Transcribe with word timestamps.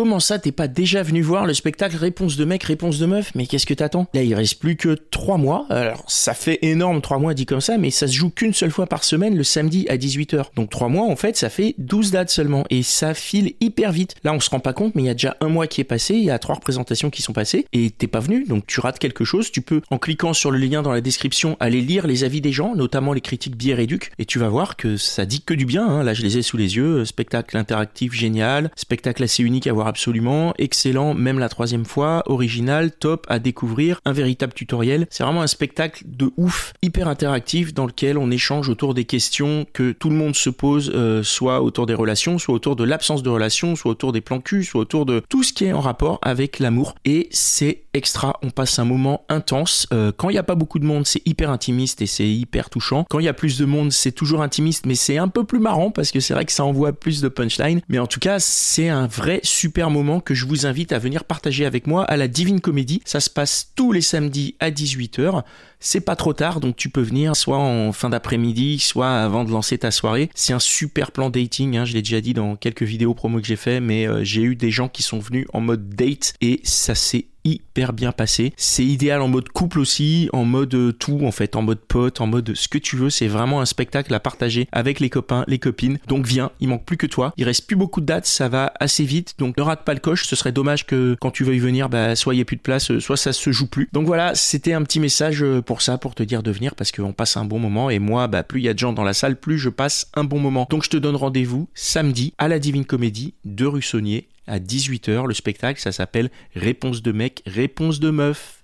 Comment 0.00 0.18
ça, 0.18 0.38
t'es 0.38 0.50
pas 0.50 0.66
déjà 0.66 1.02
venu 1.02 1.20
voir 1.20 1.44
le 1.44 1.52
spectacle 1.52 1.94
Réponse 1.94 2.38
de 2.38 2.46
mec, 2.46 2.62
réponse 2.62 2.98
de 2.98 3.04
meuf? 3.04 3.32
Mais 3.34 3.46
qu'est-ce 3.46 3.66
que 3.66 3.74
t'attends? 3.74 4.06
Là, 4.14 4.22
il 4.22 4.34
reste 4.34 4.58
plus 4.58 4.74
que 4.74 4.94
trois 4.94 5.36
mois. 5.36 5.66
Alors, 5.68 6.04
ça 6.08 6.32
fait 6.32 6.58
énorme, 6.62 7.02
trois 7.02 7.18
mois 7.18 7.34
dit 7.34 7.44
comme 7.44 7.60
ça, 7.60 7.76
mais 7.76 7.90
ça 7.90 8.06
se 8.08 8.14
joue 8.14 8.30
qu'une 8.30 8.54
seule 8.54 8.70
fois 8.70 8.86
par 8.86 9.04
semaine, 9.04 9.36
le 9.36 9.44
samedi 9.44 9.86
à 9.90 9.98
18h. 9.98 10.44
Donc 10.56 10.70
trois 10.70 10.88
mois, 10.88 11.04
en 11.06 11.16
fait, 11.16 11.36
ça 11.36 11.50
fait 11.50 11.74
12 11.76 12.12
dates 12.12 12.30
seulement. 12.30 12.64
Et 12.70 12.82
ça 12.82 13.12
file 13.12 13.52
hyper 13.60 13.92
vite. 13.92 14.14
Là, 14.24 14.32
on 14.32 14.40
se 14.40 14.48
rend 14.48 14.58
pas 14.58 14.72
compte, 14.72 14.94
mais 14.94 15.02
il 15.02 15.06
y 15.06 15.10
a 15.10 15.12
déjà 15.12 15.36
un 15.42 15.48
mois 15.48 15.66
qui 15.66 15.82
est 15.82 15.84
passé, 15.84 16.14
il 16.14 16.24
y 16.24 16.30
a 16.30 16.38
trois 16.38 16.54
représentations 16.54 17.10
qui 17.10 17.20
sont 17.20 17.34
passées, 17.34 17.66
et 17.74 17.90
t'es 17.90 18.06
pas 18.06 18.20
venu, 18.20 18.44
donc 18.44 18.66
tu 18.66 18.80
rates 18.80 18.98
quelque 18.98 19.26
chose. 19.26 19.52
Tu 19.52 19.60
peux, 19.60 19.82
en 19.90 19.98
cliquant 19.98 20.32
sur 20.32 20.50
le 20.50 20.56
lien 20.56 20.80
dans 20.80 20.92
la 20.92 21.02
description, 21.02 21.58
aller 21.60 21.82
lire 21.82 22.06
les 22.06 22.24
avis 22.24 22.40
des 22.40 22.52
gens, 22.52 22.74
notamment 22.74 23.12
les 23.12 23.20
critiques 23.20 23.54
bière 23.58 23.80
et 23.80 23.86
duc, 23.86 24.12
et 24.18 24.24
tu 24.24 24.38
vas 24.38 24.48
voir 24.48 24.76
que 24.78 24.96
ça 24.96 25.26
dit 25.26 25.42
que 25.42 25.52
du 25.52 25.66
bien. 25.66 25.86
hein. 25.86 26.02
Là, 26.04 26.14
je 26.14 26.22
les 26.22 26.38
ai 26.38 26.42
sous 26.42 26.56
les 26.56 26.76
yeux. 26.76 27.04
Spectacle 27.04 27.54
interactif 27.58 28.14
génial, 28.14 28.70
spectacle 28.76 29.22
assez 29.24 29.42
unique 29.42 29.66
à 29.66 29.74
voir 29.74 29.89
absolument, 29.90 30.54
excellent, 30.56 31.12
même 31.12 31.38
la 31.38 31.50
troisième 31.50 31.84
fois, 31.84 32.22
original, 32.26 32.90
top 32.90 33.26
à 33.28 33.38
découvrir, 33.38 34.00
un 34.06 34.12
véritable 34.12 34.54
tutoriel. 34.54 35.06
C'est 35.10 35.22
vraiment 35.22 35.42
un 35.42 35.46
spectacle 35.46 36.04
de 36.06 36.30
ouf, 36.38 36.72
hyper 36.80 37.08
interactif, 37.08 37.74
dans 37.74 37.86
lequel 37.86 38.16
on 38.16 38.30
échange 38.30 38.68
autour 38.68 38.94
des 38.94 39.04
questions 39.04 39.66
que 39.72 39.92
tout 39.92 40.08
le 40.08 40.16
monde 40.16 40.34
se 40.34 40.48
pose, 40.48 40.90
euh, 40.94 41.22
soit 41.22 41.60
autour 41.60 41.86
des 41.86 41.94
relations, 41.94 42.38
soit 42.38 42.54
autour 42.54 42.76
de 42.76 42.84
l'absence 42.84 43.22
de 43.22 43.28
relations, 43.28 43.76
soit 43.76 43.90
autour 43.90 44.12
des 44.12 44.22
plans 44.22 44.40
cul, 44.40 44.64
soit 44.64 44.80
autour 44.80 45.04
de 45.04 45.22
tout 45.28 45.42
ce 45.42 45.52
qui 45.52 45.66
est 45.66 45.72
en 45.72 45.80
rapport 45.80 46.18
avec 46.22 46.58
l'amour. 46.58 46.94
Et 47.04 47.28
c'est 47.30 47.82
extra, 47.92 48.38
on 48.42 48.50
passe 48.50 48.78
un 48.78 48.84
moment 48.84 49.24
intense. 49.28 49.86
Euh, 49.92 50.12
quand 50.16 50.30
il 50.30 50.34
n'y 50.34 50.38
a 50.38 50.44
pas 50.44 50.54
beaucoup 50.54 50.78
de 50.78 50.86
monde, 50.86 51.06
c'est 51.06 51.26
hyper 51.26 51.50
intimiste 51.50 52.02
et 52.02 52.06
c'est 52.06 52.28
hyper 52.28 52.70
touchant. 52.70 53.04
Quand 53.10 53.18
il 53.18 53.24
y 53.24 53.28
a 53.28 53.34
plus 53.34 53.58
de 53.58 53.64
monde, 53.64 53.92
c'est 53.92 54.12
toujours 54.12 54.42
intimiste, 54.42 54.86
mais 54.86 54.94
c'est 54.94 55.18
un 55.18 55.28
peu 55.28 55.44
plus 55.44 55.58
marrant 55.58 55.90
parce 55.90 56.10
que 56.10 56.20
c'est 56.20 56.34
vrai 56.34 56.44
que 56.44 56.52
ça 56.52 56.64
envoie 56.64 56.92
plus 56.92 57.20
de 57.20 57.28
punchline. 57.28 57.80
Mais 57.88 57.98
en 57.98 58.06
tout 58.06 58.20
cas, 58.20 58.38
c'est 58.38 58.88
un 58.88 59.06
vrai 59.06 59.40
super 59.42 59.69
moment 59.90 60.20
que 60.20 60.34
je 60.34 60.46
vous 60.46 60.66
invite 60.66 60.92
à 60.92 60.98
venir 60.98 61.24
partager 61.24 61.64
avec 61.64 61.86
moi 61.86 62.04
à 62.04 62.16
la 62.16 62.28
Divine 62.28 62.60
Comédie. 62.60 63.00
Ça 63.04 63.20
se 63.20 63.30
passe 63.30 63.72
tous 63.74 63.92
les 63.92 64.00
samedis 64.00 64.56
à 64.60 64.70
18h. 64.70 65.42
C'est 65.78 66.00
pas 66.00 66.16
trop 66.16 66.34
tard, 66.34 66.60
donc 66.60 66.76
tu 66.76 66.90
peux 66.90 67.00
venir 67.00 67.34
soit 67.36 67.58
en 67.58 67.92
fin 67.92 68.10
d'après-midi, 68.10 68.78
soit 68.78 69.10
avant 69.10 69.44
de 69.44 69.50
lancer 69.50 69.78
ta 69.78 69.90
soirée. 69.90 70.28
C'est 70.34 70.52
un 70.52 70.58
super 70.58 71.10
plan 71.10 71.30
dating, 71.30 71.76
hein, 71.76 71.84
je 71.84 71.94
l'ai 71.94 72.02
déjà 72.02 72.20
dit 72.20 72.34
dans 72.34 72.56
quelques 72.56 72.82
vidéos 72.82 73.14
promo 73.14 73.40
que 73.40 73.46
j'ai 73.46 73.56
fait, 73.56 73.80
mais 73.80 74.06
euh, 74.06 74.22
j'ai 74.22 74.42
eu 74.42 74.56
des 74.56 74.70
gens 74.70 74.88
qui 74.88 75.02
sont 75.02 75.18
venus 75.18 75.46
en 75.54 75.60
mode 75.60 75.88
date 75.88 76.34
et 76.42 76.60
ça 76.64 76.94
s'est 76.94 77.26
hyper 77.44 77.92
bien 77.92 78.12
passé. 78.12 78.52
C'est 78.56 78.84
idéal 78.84 79.22
en 79.22 79.28
mode 79.28 79.48
couple 79.48 79.78
aussi, 79.78 80.28
en 80.32 80.44
mode 80.44 80.74
euh, 80.74 80.92
tout 80.92 81.20
en 81.24 81.32
fait, 81.32 81.56
en 81.56 81.62
mode 81.62 81.80
pote, 81.80 82.20
en 82.20 82.26
mode 82.26 82.54
ce 82.54 82.68
que 82.68 82.78
tu 82.78 82.96
veux. 82.96 83.10
C'est 83.10 83.28
vraiment 83.28 83.60
un 83.60 83.66
spectacle 83.66 84.12
à 84.14 84.20
partager 84.20 84.68
avec 84.72 85.00
les 85.00 85.10
copains, 85.10 85.44
les 85.48 85.58
copines. 85.58 85.98
Donc 86.06 86.26
viens, 86.26 86.50
il 86.60 86.68
manque 86.68 86.84
plus 86.84 86.96
que 86.96 87.06
toi. 87.06 87.32
Il 87.36 87.44
reste 87.44 87.66
plus 87.66 87.76
beaucoup 87.76 88.00
de 88.00 88.06
dates, 88.06 88.26
ça 88.26 88.48
va 88.48 88.72
assez 88.80 89.04
vite. 89.04 89.34
Donc 89.38 89.56
ne 89.56 89.62
rate 89.62 89.84
pas 89.84 89.94
le 89.94 90.00
coche. 90.00 90.26
Ce 90.26 90.36
serait 90.36 90.52
dommage 90.52 90.86
que 90.86 91.16
quand 91.20 91.30
tu 91.30 91.44
veuilles 91.44 91.58
venir, 91.58 91.88
bah, 91.88 92.16
soit 92.16 92.34
il 92.34 92.38
n'y 92.38 92.42
ait 92.42 92.44
plus 92.46 92.56
de 92.56 92.62
place, 92.62 92.90
euh, 92.90 93.00
soit 93.00 93.16
ça 93.16 93.32
se 93.32 93.52
joue 93.52 93.66
plus. 93.66 93.88
Donc 93.92 94.06
voilà, 94.06 94.34
c'était 94.34 94.72
un 94.72 94.82
petit 94.82 95.00
message 95.00 95.42
euh, 95.42 95.62
pour 95.62 95.82
ça, 95.82 95.98
pour 95.98 96.14
te 96.14 96.22
dire 96.22 96.42
de 96.42 96.50
venir 96.50 96.74
parce 96.74 96.92
qu'on 96.92 97.12
passe 97.12 97.36
un 97.36 97.44
bon 97.44 97.58
moment. 97.58 97.90
Et 97.90 97.98
moi, 97.98 98.26
bah, 98.26 98.42
plus 98.42 98.60
il 98.60 98.64
y 98.64 98.68
a 98.68 98.74
de 98.74 98.78
gens 98.78 98.92
dans 98.92 99.04
la 99.04 99.14
salle, 99.14 99.36
plus 99.36 99.58
je 99.58 99.68
passe 99.68 100.08
un 100.14 100.24
bon 100.24 100.38
moment. 100.38 100.66
Donc 100.70 100.84
je 100.84 100.90
te 100.90 100.96
donne 100.96 101.16
rendez-vous 101.16 101.68
samedi 101.74 102.34
à 102.38 102.48
la 102.48 102.58
Divine 102.58 102.84
Comédie 102.84 103.34
de 103.44 103.66
Russonnier 103.66 104.28
à 104.50 104.58
18h. 104.58 105.26
Le 105.26 105.34
spectacle, 105.34 105.80
ça 105.80 105.92
s'appelle 105.92 106.30
Réponse 106.54 107.02
de 107.02 107.12
mec, 107.12 107.42
réponse 107.46 108.00
de 108.00 108.10
meuf. 108.10 108.60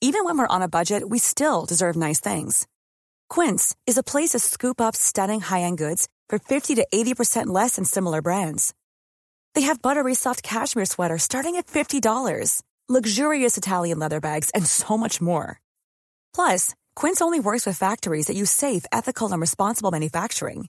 Even 0.00 0.24
when 0.24 0.36
we're 0.36 0.48
on 0.48 0.62
a 0.62 0.68
budget, 0.68 1.08
we 1.08 1.18
still 1.18 1.64
deserve 1.64 1.96
nice 1.96 2.18
things. 2.18 2.66
Quince 3.28 3.76
is 3.86 3.96
a 3.96 4.02
place 4.02 4.30
to 4.30 4.40
scoop 4.40 4.80
up 4.80 4.96
stunning 4.96 5.40
high-end 5.40 5.78
goods 5.78 6.08
for 6.28 6.40
50 6.40 6.74
to 6.74 6.86
80% 6.92 7.46
less 7.46 7.76
than 7.76 7.84
similar 7.84 8.20
brands. 8.20 8.74
They 9.54 9.62
have 9.62 9.80
buttery 9.80 10.14
soft 10.14 10.42
cashmere 10.42 10.86
sweaters 10.86 11.22
starting 11.22 11.54
at 11.54 11.68
$50, 11.68 12.62
luxurious 12.88 13.56
Italian 13.56 14.00
leather 14.00 14.20
bags, 14.20 14.50
and 14.56 14.66
so 14.66 14.98
much 14.98 15.20
more. 15.20 15.60
Plus, 16.34 16.74
Quince 16.96 17.20
only 17.20 17.38
works 17.38 17.64
with 17.64 17.78
factories 17.78 18.26
that 18.26 18.36
use 18.36 18.50
safe, 18.50 18.84
ethical, 18.90 19.30
and 19.30 19.40
responsible 19.40 19.92
manufacturing. 19.92 20.68